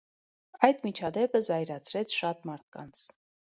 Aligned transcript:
Այդ 0.67 0.79
միջադեպը 0.85 1.43
զայրացրեց 1.49 2.17
շատ 2.23 2.43
մարդկանց։ 2.53 3.07